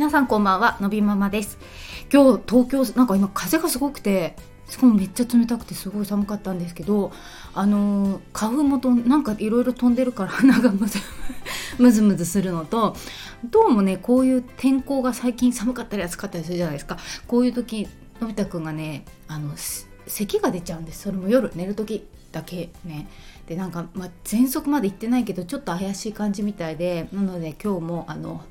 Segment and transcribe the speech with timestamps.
[0.00, 1.58] 皆さんこんばんはのびママです。
[2.10, 4.34] 今日東京なんか今風がすごくて
[4.66, 7.12] しかもめっちゃ冷たくてすごい寒かったんですけど
[7.52, 11.00] あのー、花粉もとなんかいろいろ飛んでるから鼻がむず
[11.78, 12.96] むずむずするのと
[13.44, 16.96] どうもねこういう天候が最近寒かったり暑かったりするじゃないですか。
[17.26, 17.86] こういう時
[18.22, 19.52] のび太くんがねあの
[20.06, 21.02] 咳が出ちゃうんです。
[21.02, 23.06] それも夜寝る時だけね。
[23.46, 28.42] でなんか、まあ、喘息まで行ってないけどちょっと怪しい感じみたいでなので今日もあの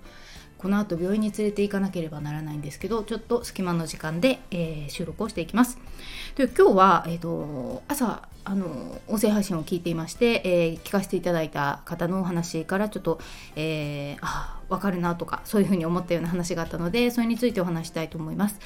[0.59, 5.79] この後病院に連れて行かなければならないんですけどちょっと隙間の時間で、えー、収録をしていきます。
[6.35, 13.19] で今日は、えーと、朝あの音声配信を聞いていまして、えー、聞かせていただいた方のお話からちょっと、
[13.55, 18.59] えー、あ分かるなとかそういうふうに思ったような話があったのでそれについてお話したいと思います。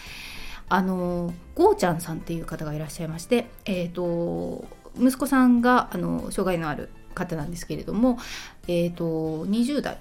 [0.70, 4.66] あのゴーちゃんさんっていう方がいらっしゃいまして、えーと、
[4.98, 8.18] 息子さんがあの障害のある方なんですけれども、
[8.68, 10.00] えーと20代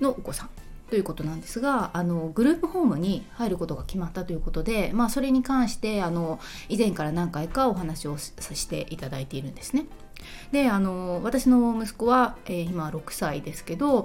[0.00, 0.50] のお子さん
[0.92, 9.86] ということなんですがあのグループホームに入ることが決まったということで、まあ、それに関してあの以前から何回かお話をさせていただいているんですね。
[10.52, 14.04] であの私の息子は、えー、今6歳ですけど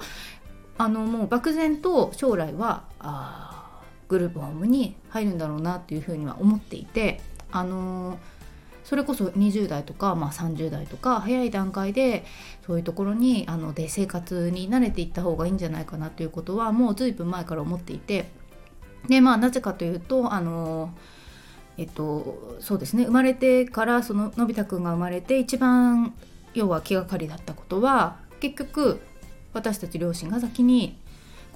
[0.77, 7.19] あのもう漠然と将来はあグループホームに入るんだろうなっていうふうには思っていて
[7.51, 8.17] あの
[8.87, 12.23] それこそ20代とか、まあ、30代とか早い段階で
[12.65, 18.29] そういうところにあので生活に慣れていった方がいいんじゃないかなということはもう随分前から思っていて。
[19.09, 20.93] でまあなぜかというとあの
[21.77, 23.03] えっとそうですね。
[23.05, 26.13] 生まれてからそののび太くんが生まれて一番
[26.53, 29.01] 要は気がかりだったことは結局
[29.53, 30.97] 私たち両親が先に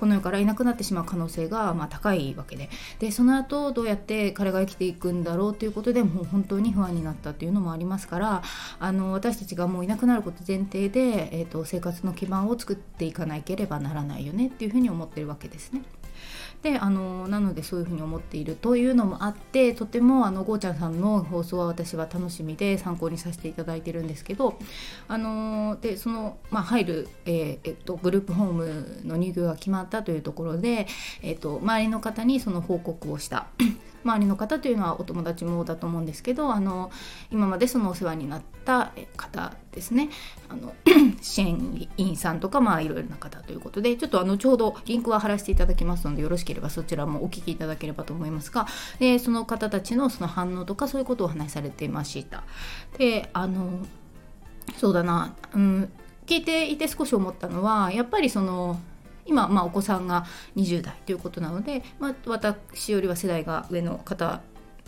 [0.01, 8.41] この世からいなくなってしまう可能性がまあ高いわけででその後どうやって彼が生きていくんだろうということでもう本当に不安になったというのもありますから
[8.79, 15.83] あの私たちがもういなくなること前提で、えーと生活の基盤を作っていかなければならないよねっていうふうに思ってるわけですね。
[16.61, 24.59] であのなのでそういうふうに思っているというのもあってとてもあのゴーちゃんさんの放送は私は楽しみで参考にさせていただいてるんですけど
[25.07, 30.87] あのでその、まあ、入る、えー、えっと、グループホームの入居が決まったというところで、
[31.23, 33.47] えっと、周りの方にその報告をした。
[34.03, 36.91] 周りの方というのはお友達もだと思うんですけどあの
[37.31, 40.09] 今までそのお世話になった方ですね
[40.49, 40.73] あの
[41.21, 48.67] 支援員さんとかまあいろいろな方ということでちょっとあのちょうどリンクは貼らせていただきますのでよろしければそちらもお聞きいただければと思いますが
[48.99, 52.43] でその方たちのその反応とかそういうことをお話しされていました。
[52.97, 53.85] であの
[54.77, 55.91] そうだな、うん、
[56.25, 58.79] 聞いていて少し思ったのはやっぱりその
[59.31, 60.25] 今、まあ、お子さんが
[60.57, 64.41] 20代ということなので、まあ、私よりは世代が上の方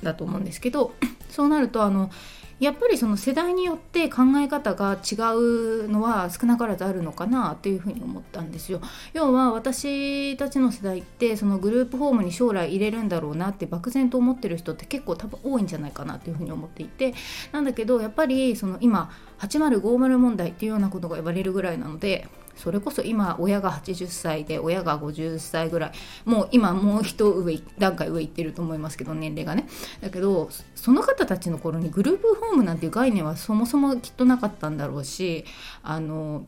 [0.03, 0.93] だと思うんですけど
[1.31, 2.11] そうなるとあの
[2.59, 8.79] やっぱりその世代によって考え方が違うのは少なからずあるのかなっていうふうに思ったんですよ。
[9.13, 17.15] 要は私たちの世代ってそのグループホームに将来入れるんだろうなって漠然と思ってる人って結構多分多いんじゃないかなっていうふうに思っていて
[17.51, 25.91] なんだけどやっぱりその今8050問題っていうようなことが言われるぐらいなのでそれこそ今親が80歳で親が50歳ぐらい。
[26.25, 29.67] もう今もう一上段階上行ってると思いますけど年齢がね。
[30.01, 35.45] だけどその方たちの頃にグループホームなんていう概念はそもそもきっとなかったんだろうし
[35.81, 36.45] あの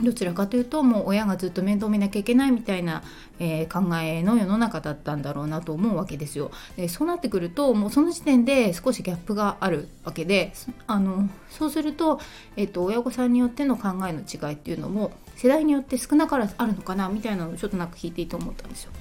[0.00, 3.02] どちらかというともう親がずっと面倒見なきゃいけないみたいな、
[3.38, 6.50] えー、考えの世の中だったんだろうなと思うわけですよ。
[6.76, 10.54] でそうなってくるともうその時点で少しギャップがあるわけで
[10.86, 12.20] あのそうすると、
[12.56, 18.92] えーと、親御さんによっての考えの違いっていうのも世代によって少なからずあるのかなみたいなのをちょっとなんか聞いていいと思ったんですよ。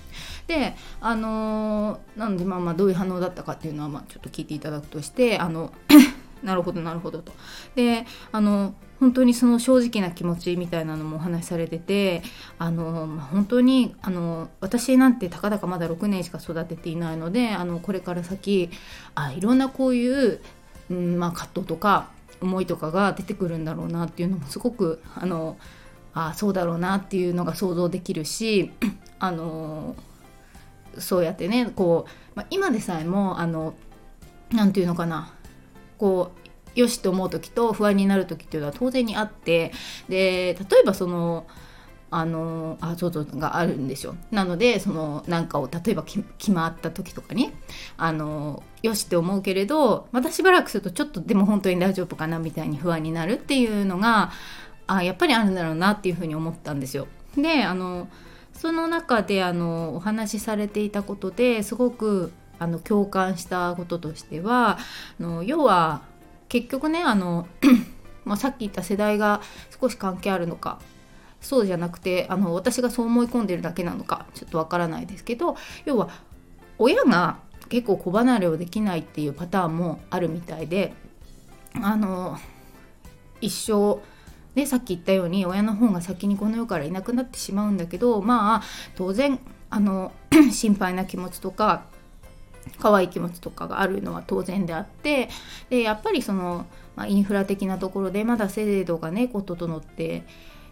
[0.48, 5.72] であのー、なのでまあまあどういう反応だったかっていうのはまあちょっと聞いていただくとしてあの
[6.44, 7.32] なるほどなるほどと。
[7.76, 12.22] であの本当にその正直な気持ちみたいなのもお話しされてて
[12.60, 18.70] あの本当にあの私なんてたかだかまだ6年しか育てていないのであのこれから先
[19.16, 20.40] あいろんなこういう、
[20.92, 22.10] うんまあ、葛藤とか
[22.42, 25.58] 思いとかが出てくるんだろうなっていうのもすごくあの
[26.14, 28.72] あそうだろうなっていうのが想像できるし
[29.18, 29.96] あの
[31.00, 33.74] そうやってねこう、まあ、今でさえもあの
[34.52, 35.34] 何て言うのかな
[36.02, 36.32] こ
[36.76, 39.72] うよしと思う時と不安になる時っていうのは当然にあって
[40.10, 41.46] で例えばその
[42.10, 47.54] あのあそうそうがあるんですよなのでそのなんかを例えば決まった時とかに
[47.98, 54.32] あのよしって思うけれどまたしばらくするとちょっとでも本当に大丈夫かなみたいに不安になるっていうのが
[54.88, 57.08] あやっぱりあるんだろうなっていうふうに思ったんですよ。
[57.38, 58.10] であの
[58.54, 64.78] その中であのお話しされていたことですごくあの共感したこととしては
[65.20, 66.04] あの要は
[66.48, 67.48] 結局ねあの
[68.24, 69.42] ま、さっき言った世代が
[69.82, 70.80] 少し関係あるのか
[71.42, 75.56] そうじゃなくてあの私がそう思い込んでるだけなのかちょっとわからないですけど
[75.86, 76.10] 要は
[76.78, 80.94] 親が結構子離れをできないっていうパターンもあるみたいで
[81.74, 82.38] あの
[83.42, 84.00] 一生
[84.54, 88.64] ね、さっき言ったように親の方が先にこの世からいなくなってしまうんだけどまあ
[88.96, 89.40] 当然
[89.72, 90.12] あの
[90.52, 91.86] 心配な気持ちとか
[92.80, 95.30] 可愛い気持ちとかがあるのは当然であって
[95.70, 96.66] でやっぱりその、
[96.96, 100.24] まあ、インフラ的なところでまだ制度がねこう整って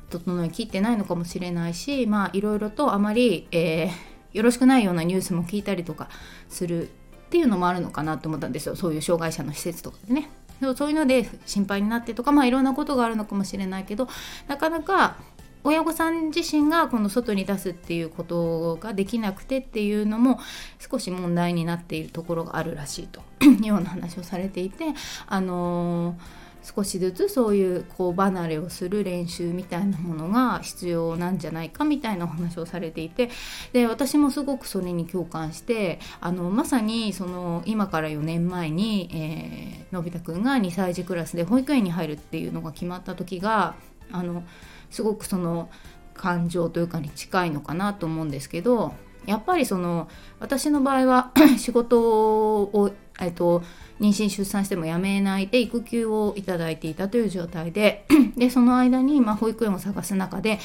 [0.10, 6.10] 整いきってないのかもしれないしまあいろいろとあまり、えー、よろしくないようなニュースも聞いたりとか
[6.50, 6.92] するっ
[7.30, 10.30] ていうのもあるのかなと思ったんですよそういう障害者の施設とかでね。
[10.76, 14.10] そういうので心配になってとかまあいろんなことがあるのかもしれないけど
[14.50, 15.16] なかなか
[15.64, 20.40] 親御さん自身がこの外に出すっていうことができなくてっていうのも
[20.80, 23.22] 少し問題になっているところがあるらしいと。
[23.42, 24.86] いうような話をされていて
[25.28, 26.18] あの
[26.62, 33.30] 少しずつそういうこう離れをする練習みたいなものが必要なんじゃないかみたいなお話をされていて
[33.72, 43.76] で私もすごくそれに共感してあのまさにその今から4年前に、えー、のび太くんが2歳児クラスで保育園に入るっていうのが決まった時が
[44.12, 44.44] あの
[44.90, 45.70] すごくその
[46.14, 48.94] 感情というかに近いのかなと思うんですけど
[49.26, 50.10] やっぱりその
[50.40, 53.62] 私の場合は 仕事を、えっと、
[54.00, 58.06] 妊娠出産しても辞めないで育休をいただいていたという状態で
[58.36, 60.60] でその間に、まあ、保育園を探す中で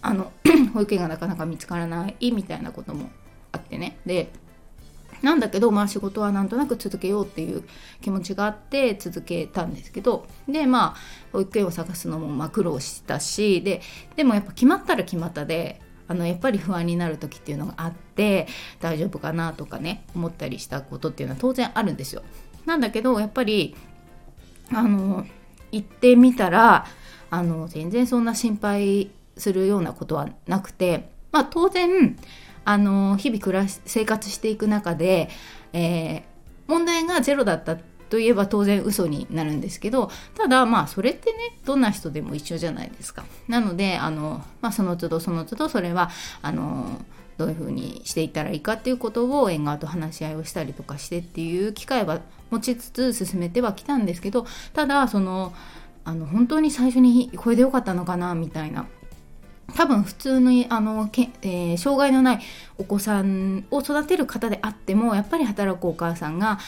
[0.00, 0.32] あの
[0.74, 3.10] 保育園がなかなか見つからないみたいなことも
[3.52, 3.98] あってね。
[4.04, 4.30] で
[5.22, 7.64] なんだけど、まあ、仕事はなんとなく続けようっていう
[8.00, 10.96] 気持ちがあって続けたんですけどでまあ
[11.32, 13.80] 保育園を探すのもま苦労したしで
[14.16, 18.46] でもやっぱ決まったら決まったであのやっぱり不安になる時っていうのがあって
[18.80, 22.22] 大丈夫かなとかね思ったりしたことっていうのは当然あるんですよ。
[22.66, 23.74] なんだけどやっぱり
[24.70, 25.26] あの
[25.70, 26.86] 行ってみたら
[27.30, 32.16] あの全然そんな心配するようなことはなくてまあ当然
[32.64, 35.28] あの日々暮らし生活していく中で、
[35.72, 36.22] えー、
[36.66, 37.76] 問題がゼロだった
[38.12, 43.24] といえば当然嘘になるんですけどただまあそれってねどんな人でも一緒じゃないですか。
[43.48, 46.10] なのであの、まあ、その都度その都度それは
[46.42, 47.00] あの
[47.38, 52.20] どういうふうにしていったらいいかっていうことを縁側と話し合いをしたりとかしてっていう機会は
[52.50, 55.54] 持ちつつ進めてはきたんですけどただその
[56.04, 58.86] あの本当に最初にこれでよかったのかなみたいな
[59.74, 62.40] 多分普通にあのけ、えー、障害のない
[62.78, 66.58] お子さんを育てる方であってもやっぱり働くお母さんが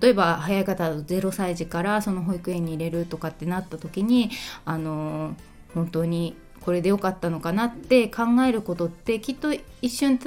[0.00, 4.30] 例えば早い方だと0歳児からその保育園に入れるとかってなった時に
[4.64, 5.34] あの
[5.74, 10.18] 本当にこれで良かったのかなって考えることってきっと一瞬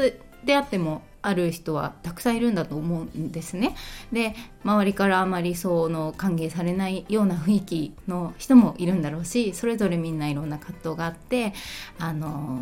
[0.43, 3.75] であってもある人はたくさんいるんだと思うんですね。
[4.11, 11.53] で周りからあまりその歓迎されないような雰囲気の人もいるんだろうしそれぞれみんないろんな葛藤があって
[11.99, 12.61] あの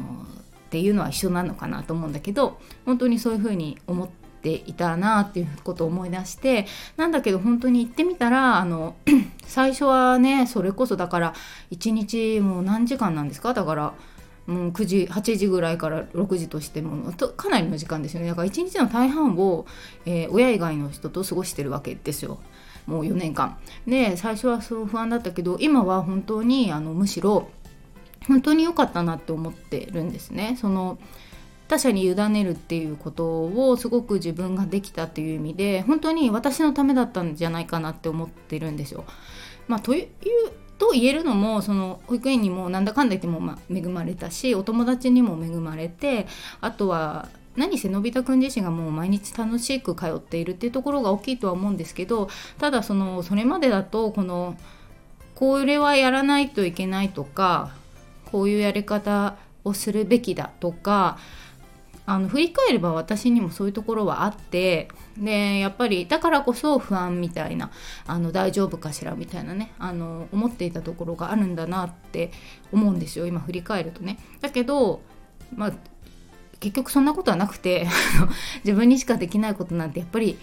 [0.67, 6.65] っていうのは一緒なのかなと思うんだけど本当にそういうふうに思っていたなっていうことを思い出して
[6.97, 8.95] なんだけど本当に行ってみたらあの
[9.45, 11.33] 最初はねそれこそだから
[11.71, 13.53] 1日もう何時間なんですか？
[13.53, 13.93] だから
[14.47, 18.27] もう9時8時ぐらいから6時としてもかなりの時間ですよね。
[18.27, 19.65] だから1日の大半を、
[20.05, 22.39] えー、親以外の人と過ごしてるわけですよ。
[22.85, 23.57] もう4年間。
[23.87, 27.49] で最初はそう不安だったけど今は本当にあのむしろ
[28.27, 30.57] 本当に良かったなって思ってるんですね。
[30.59, 30.97] その
[31.69, 39.05] 他者に委ねるっていうことをすごく自分ができたっていう意味で本当に私のためだったんじゃないかなって思ってるんですよ。
[39.67, 40.07] まあ、という
[40.77, 46.27] と言えるのもその保育園にもなんだかんだ言ってもま恵まれたしお友達にも恵まれて
[46.61, 54.57] あとは何せのび太くん自身がもう毎日楽しく通っているっていうところが大きいとは思うんですけどただそのそれまでだとこの
[55.35, 57.71] これはやらないといけないとか
[58.31, 61.17] こういうやり方をするべきだとか
[62.05, 67.71] あの振り返れば私にもそういうところはあってでやっぱりだからこそ不安みたいな
[68.05, 72.31] あの大丈夫かしらみたいなねあの思っていたところがあるんだなって
[72.71, 74.19] 思うんですよ今振り返るとね。
[74.41, 75.01] だけど
[75.55, 75.73] まあ
[76.59, 77.87] 結局そんなことはなくて
[78.63, 80.37] 自分にしかできないことなんてやっぱり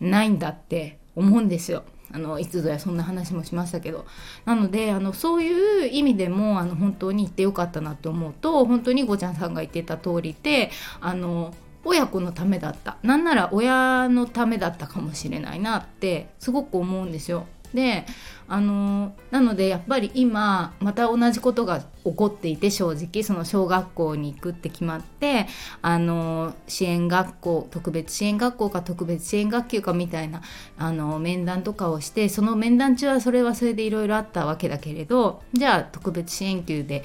[0.00, 1.84] ないんだって思うんですよ。
[2.12, 4.06] あのいつぞやそんな話もしましたけど
[4.44, 10.70] なのであのそういう意味でもあの本当に行ってよかったなと思うと本当にごちゃんさんが言ってた通りで
[11.00, 11.52] あの
[11.84, 17.46] 親子のためだったなんなら親のためだったかもしれないなってすごく思うんですよ。
[17.74, 18.06] で
[18.48, 25.46] あのなのでやっぱり今また同じことが起こっていて正直その小学校に行くって決まって
[25.82, 30.42] あの支援学校特別支援学校か特別支援学級かみたいな
[30.78, 37.02] あの面談とかをしてその面談中はそれはそれでいろいろあったわけだけれどじゃあ特別支援級で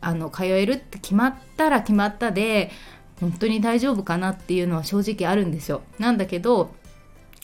[0.00, 2.70] あの通えるって決まったら決まったで
[3.20, 5.82] 本当に大丈夫かなっていうのは正直あるんですよ。
[5.98, 6.74] なんだけど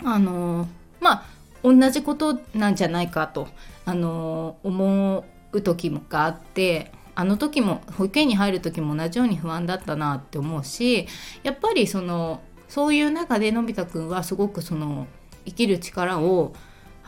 [0.04, 0.66] あの
[1.00, 3.48] まあ同じことなんじゃないかと
[3.84, 11.08] あの思う時があってあの時も保育園に入る時も同じように不安だったなって思うし
[11.42, 15.06] やっぱりそのそういう中でのび太くんはすごくその
[15.44, 16.52] 生きる力を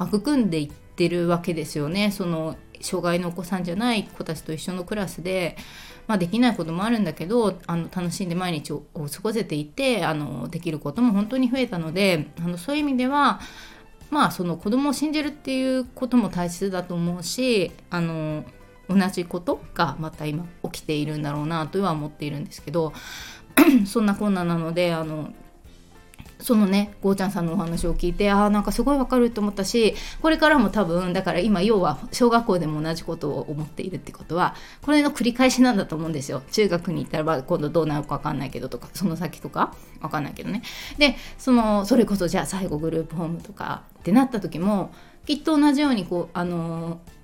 [0.00, 2.10] 育んでいってるわけですよね。
[2.10, 5.56] その障害のお子さんじゃない子たちと一緒のクラスで、
[6.06, 13.40] まあ、できないこともあるんだけどあの楽しんで毎日を過ごせていてあのできることも本当に増えたのであのそういう意味では
[14.10, 18.44] まあその子供を信じるっていうことも大切だと思うしあの
[18.88, 22.92] 同じことがまた今起きているんだろうなとは思っているんですけど
[23.86, 25.32] そんなこんななのであの
[26.40, 36.42] そのねゴーちゃんさんのお話を聞いてああなんかすごいわかると思ったしこれからも多分だから今要は小学校でも同じことを思っているってことはこれの繰り返しなんだと思うんですよ。
[36.50, 40.62] 中学に行ったら今度どうなるか分かんないけどとかその先とか分かんないけどね。
[40.98, 44.92] でそのそれこそじゃあ最後グループホームとかってなった時も
[45.26, 47.20] きっと同じようにこうあのー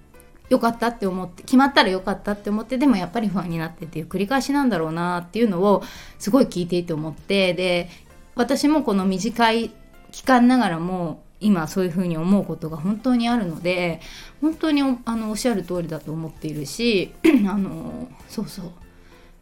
[0.48, 5.82] 良かったって思って決まったら良かったって思ってでもやっぱり不安になってっていう繰り返しなんだろうなっていうのを
[6.18, 7.88] すごい聞いていて思ってで
[8.36, 9.72] 私もこの短い
[10.12, 14.00] 期間ながらも今そういうふうに思うことが本当にあるので
[14.40, 17.12] 本当にあのおっしゃる通りだと思っているし
[17.48, 18.72] あのそうそう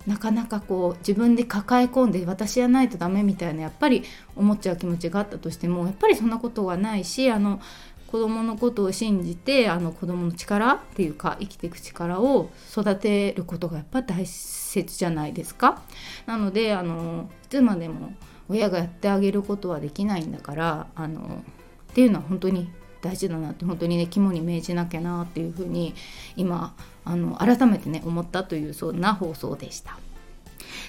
[0.07, 4.05] なかなかこう自分で抱え込んで私じゃないとダメみたいなやっぱり
[4.37, 7.61] 思っちゃう気持ちがあったとしてもやっぱりそんなことはないしあの
[8.09, 15.83] 子供のことを信じてあの子供の力っていうか生きていく力を育てることがやっぱ大切じゃないですか。
[16.27, 18.13] なのであのいつまでも
[18.49, 21.43] 親がやってあげることはできないんだからあの
[21.91, 22.71] っていうのは本当に
[23.01, 25.95] 大事だなって本当にね肝に銘じなきゃなっていうふうに
[26.37, 26.75] 今
[27.05, 29.99] あの改めてね思ったというそんな放送でした。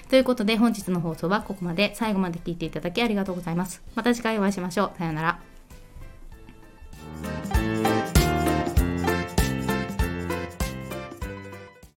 [0.08, 3.82] ということで本日の放送はここまで最後まで聞いていただきありがとうございます。
[3.94, 4.98] また次回お会いしましょう。
[4.98, 5.55] さようなら。